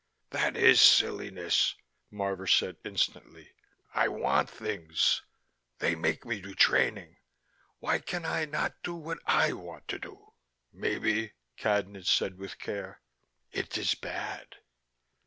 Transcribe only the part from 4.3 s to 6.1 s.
things. They